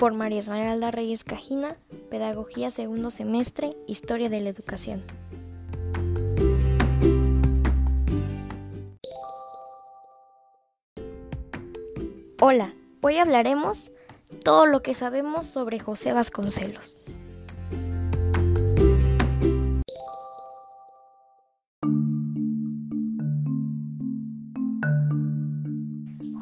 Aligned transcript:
por 0.00 0.14
María 0.14 0.38
Esmeralda 0.38 0.90
Reyes 0.90 1.24
Cajina, 1.24 1.76
Pedagogía 2.08 2.70
segundo 2.70 3.10
semestre, 3.10 3.68
Historia 3.86 4.30
de 4.30 4.40
la 4.40 4.48
Educación. 4.48 5.04
Hola, 12.40 12.74
hoy 13.02 13.18
hablaremos 13.18 13.92
todo 14.42 14.64
lo 14.64 14.80
que 14.80 14.94
sabemos 14.94 15.46
sobre 15.46 15.78
José 15.80 16.14
Vasconcelos. 16.14 16.96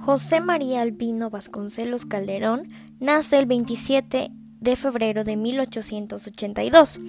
José 0.09 0.41
María 0.41 0.81
Albino 0.81 1.29
Vasconcelos 1.29 2.07
Calderón 2.07 2.71
nace 3.01 3.39
el 3.39 3.47
27 3.47 4.31
de 4.61 4.77
febrero 4.77 5.25
de 5.25 5.37
1882. 5.37 7.01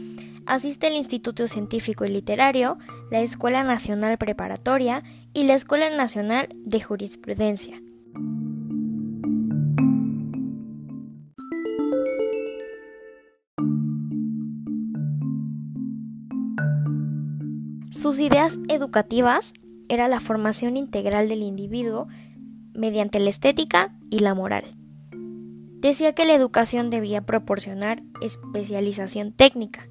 Asiste 0.45 0.87
al 0.87 0.95
Instituto 0.95 1.47
Científico 1.47 2.05
y 2.05 2.09
Literario, 2.09 2.77
la 3.11 3.21
Escuela 3.21 3.63
Nacional 3.63 4.17
Preparatoria 4.17 5.03
y 5.33 5.43
la 5.43 5.53
Escuela 5.53 5.95
Nacional 5.95 6.49
de 6.65 6.81
Jurisprudencia. 6.81 7.81
Sus 17.91 18.19
ideas 18.19 18.59
educativas 18.69 19.53
era 19.87 20.07
la 20.07 20.19
formación 20.19 20.77
integral 20.77 21.27
del 21.29 21.43
individuo 21.43 22.07
mediante 22.73 23.19
la 23.19 23.29
estética 23.29 23.93
y 24.09 24.19
la 24.19 24.33
moral. 24.33 24.78
Decía 25.79 26.13
que 26.13 26.25
la 26.25 26.33
educación 26.33 26.89
debía 26.89 27.21
proporcionar 27.21 28.03
especialización 28.21 29.31
técnica 29.31 29.87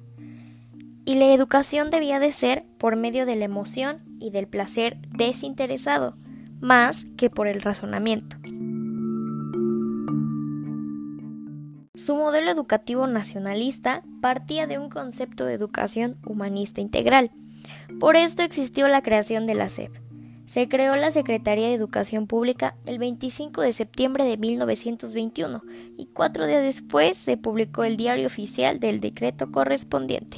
y 1.03 1.15
la 1.15 1.33
educación 1.33 1.89
debía 1.89 2.19
de 2.19 2.31
ser 2.31 2.63
por 2.77 2.95
medio 2.95 3.25
de 3.25 3.35
la 3.35 3.45
emoción 3.45 4.03
y 4.19 4.29
del 4.29 4.47
placer 4.47 4.97
desinteresado, 5.09 6.15
más 6.59 7.07
que 7.17 7.31
por 7.31 7.47
el 7.47 7.61
razonamiento. 7.63 8.37
Su 11.95 12.15
modelo 12.15 12.51
educativo 12.51 13.07
nacionalista 13.07 14.03
partía 14.21 14.67
de 14.67 14.77
un 14.77 14.89
concepto 14.89 15.45
de 15.45 15.53
educación 15.55 16.17
humanista 16.23 16.81
integral. 16.81 17.31
Por 17.99 18.15
esto 18.15 18.43
existió 18.43 18.87
la 18.87 19.01
creación 19.01 19.47
de 19.47 19.55
la 19.55 19.69
SEP, 19.69 19.91
se 20.49 20.67
creó 20.67 20.95
la 20.95 21.11
Secretaría 21.11 21.67
de 21.67 21.75
Educación 21.75 22.25
Pública 22.25 22.75
el 22.87 22.97
25 22.97 23.61
de 23.61 23.71
septiembre 23.71 24.23
de 24.23 24.35
1921 24.35 25.61
y 25.95 26.07
cuatro 26.07 26.47
días 26.47 26.63
después 26.63 27.17
se 27.17 27.37
publicó 27.37 27.83
el 27.83 27.97
diario 27.97 28.25
oficial 28.25 28.79
del 28.79 28.99
decreto 28.99 29.51
correspondiente. 29.51 30.37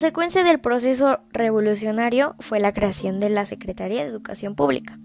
La 0.00 0.12
consecuencia 0.12 0.44
del 0.44 0.60
proceso 0.60 1.20
revolucionario 1.30 2.36
fue 2.40 2.60
la 2.60 2.74
creación 2.74 3.18
de 3.20 3.30
la 3.30 3.46
Secretaría 3.46 4.02
de 4.02 4.10
Educación 4.10 4.54
Pública. 4.54 4.98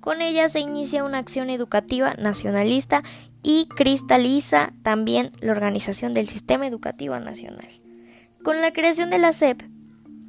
Con 0.00 0.20
ella 0.20 0.48
se 0.48 0.60
inicia 0.60 1.04
una 1.04 1.16
acción 1.16 1.48
educativa 1.48 2.12
nacionalista 2.18 3.02
y 3.42 3.66
cristaliza 3.66 4.74
también 4.82 5.30
la 5.40 5.52
organización 5.52 6.12
del 6.12 6.28
sistema 6.28 6.66
educativo 6.66 7.18
nacional. 7.18 7.80
Con 8.44 8.60
la 8.60 8.74
creación 8.74 9.08
de 9.08 9.18
la 9.18 9.32
SEP 9.32 9.62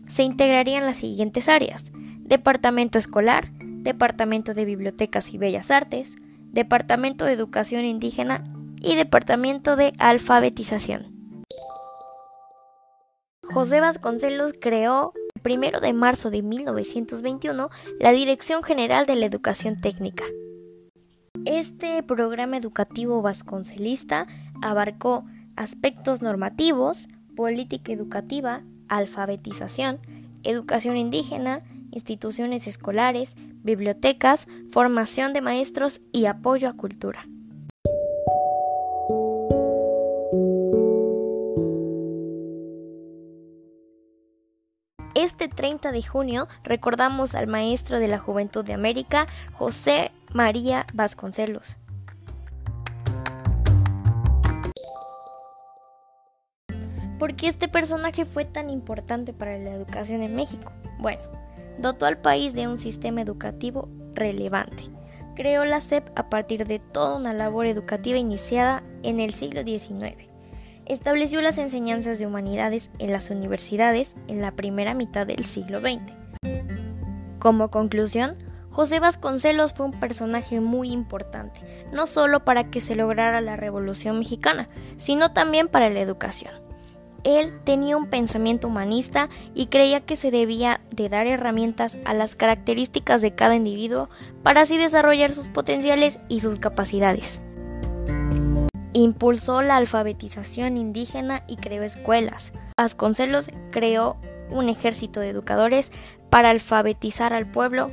se 0.09 0.23
integrarían 0.23 0.85
las 0.85 0.97
siguientes 0.97 1.47
áreas. 1.47 1.91
Departamento 2.17 2.97
Escolar, 2.97 3.51
Departamento 3.59 4.53
de 4.53 4.65
Bibliotecas 4.65 5.33
y 5.33 5.37
Bellas 5.37 5.71
Artes, 5.71 6.15
Departamento 6.51 7.25
de 7.25 7.33
Educación 7.33 7.85
Indígena 7.85 8.43
y 8.81 8.95
Departamento 8.95 9.75
de 9.75 9.93
Alfabetización. 9.99 11.19
José 13.43 13.79
Vasconcelos 13.79 14.53
creó 14.59 15.13
el 15.43 15.57
1 15.57 15.79
de 15.79 15.93
marzo 15.93 16.29
de 16.29 16.41
1921 16.41 17.69
la 17.99 18.11
Dirección 18.11 18.63
General 18.63 19.05
de 19.05 19.15
la 19.15 19.25
Educación 19.25 19.79
Técnica. 19.79 20.25
Este 21.45 22.03
programa 22.03 22.57
educativo 22.57 23.21
vasconcelista 23.21 24.27
abarcó 24.61 25.23
aspectos 25.55 26.21
normativos, 26.21 27.07
política 27.35 27.91
educativa, 27.91 28.63
alfabetización, 28.89 29.99
educación 30.43 30.97
indígena, 30.97 31.63
instituciones 31.91 32.67
escolares, 32.67 33.35
bibliotecas, 33.63 34.47
formación 34.71 35.33
de 35.33 35.41
maestros 35.41 36.01
y 36.11 36.25
apoyo 36.25 36.69
a 36.69 36.73
cultura. 36.73 37.25
Este 45.15 45.49
30 45.49 45.91
de 45.91 46.01
junio 46.01 46.47
recordamos 46.63 47.35
al 47.35 47.47
maestro 47.47 47.99
de 47.99 48.07
la 48.07 48.19
Juventud 48.19 48.63
de 48.63 48.73
América, 48.73 49.27
José 49.51 50.11
María 50.33 50.85
Vasconcelos. 50.93 51.77
¿Por 57.19 57.35
qué 57.35 57.47
este 57.49 57.67
personaje 57.67 58.23
fue 58.23 58.45
tan 58.45 58.69
importante 58.69 59.33
para 59.33 59.57
la 59.57 59.71
educación 59.71 60.23
en 60.23 60.37
México? 60.37 60.71
Bueno, 60.99 61.21
dotó 61.77 62.05
al 62.05 62.17
país 62.17 62.53
de 62.53 62.69
un 62.69 62.77
sistema 62.77 63.19
educativo 63.19 63.89
relevante. 64.13 64.83
Creó 65.35 65.65
la 65.65 65.81
SEP 65.81 66.07
a 66.17 66.29
partir 66.29 66.65
de 66.65 66.79
toda 66.79 67.17
una 67.17 67.33
labor 67.33 67.65
educativa 67.65 68.17
iniciada 68.17 68.83
en 69.03 69.19
el 69.19 69.33
siglo 69.33 69.63
XIX. 69.63 70.15
Estableció 70.85 71.41
las 71.41 71.57
enseñanzas 71.57 72.19
de 72.19 72.25
humanidades 72.25 72.89
en 72.99 73.11
las 73.11 73.29
universidades 73.29 74.15
en 74.29 74.39
la 74.41 74.53
primera 74.53 74.93
mitad 74.93 75.27
del 75.27 75.43
siglo 75.43 75.81
XX. 75.81 76.13
Como 77.37 77.69
conclusión, 77.69 78.37
José 78.69 79.01
Vasconcelos 79.01 79.73
fue 79.73 79.87
un 79.87 79.99
personaje 79.99 80.61
muy 80.61 80.91
importante, 80.91 81.59
no 81.91 82.07
solo 82.07 82.45
para 82.45 82.71
que 82.71 82.79
se 82.79 82.95
lograra 82.95 83.41
la 83.41 83.57
Revolución 83.57 84.19
Mexicana, 84.19 84.69
sino 84.95 85.33
también 85.33 85.67
para 85.67 85.89
la 85.89 85.99
educación. 85.99 86.68
Él 87.23 87.59
tenía 87.63 87.97
un 87.97 88.07
pensamiento 88.07 88.67
humanista 88.67 89.29
y 89.53 89.67
creía 89.67 90.01
que 90.01 90.15
se 90.15 90.31
debía 90.31 90.79
de 90.91 91.09
dar 91.09 91.27
herramientas 91.27 91.97
a 92.05 92.13
las 92.13 92.35
características 92.35 93.21
de 93.21 93.35
cada 93.35 93.55
individuo 93.55 94.09
para 94.43 94.61
así 94.61 94.77
desarrollar 94.77 95.31
sus 95.31 95.47
potenciales 95.47 96.19
y 96.29 96.39
sus 96.39 96.59
capacidades. 96.59 97.41
Impulsó 98.93 99.61
la 99.61 99.77
alfabetización 99.77 100.77
indígena 100.77 101.43
y 101.47 101.57
creó 101.57 101.83
escuelas. 101.83 102.53
Vasconcelos 102.77 103.49
creó 103.71 104.17
un 104.49 104.67
ejército 104.67 105.19
de 105.19 105.29
educadores 105.29 105.91
para 106.29 106.49
alfabetizar 106.49 107.33
al 107.33 107.49
pueblo, 107.49 107.91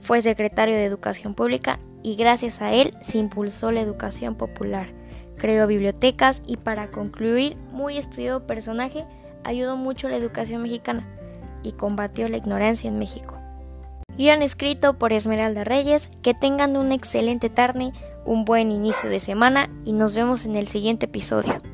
fue 0.00 0.20
secretario 0.20 0.74
de 0.74 0.84
Educación 0.84 1.34
Pública 1.34 1.78
y 2.02 2.16
gracias 2.16 2.60
a 2.60 2.72
él 2.72 2.94
se 3.02 3.18
impulsó 3.18 3.70
la 3.70 3.80
educación 3.80 4.34
popular 4.34 5.01
creó 5.42 5.66
bibliotecas 5.66 6.40
y 6.46 6.56
para 6.56 6.92
concluir, 6.92 7.56
muy 7.72 7.98
estudiado 7.98 8.46
personaje, 8.46 9.04
ayudó 9.42 9.76
mucho 9.76 10.06
a 10.06 10.10
la 10.10 10.16
educación 10.16 10.62
mexicana 10.62 11.04
y 11.64 11.72
combatió 11.72 12.28
la 12.28 12.36
ignorancia 12.36 12.86
en 12.86 13.00
México. 13.00 13.36
Guión 14.16 14.42
escrito 14.42 14.94
por 14.94 15.12
Esmeralda 15.12 15.64
Reyes, 15.64 16.10
que 16.22 16.32
tengan 16.32 16.76
un 16.76 16.92
excelente 16.92 17.50
tarde, 17.50 17.90
un 18.24 18.44
buen 18.44 18.70
inicio 18.70 19.10
de 19.10 19.18
semana 19.18 19.68
y 19.84 19.90
nos 19.94 20.14
vemos 20.14 20.44
en 20.44 20.54
el 20.54 20.68
siguiente 20.68 21.06
episodio. 21.06 21.71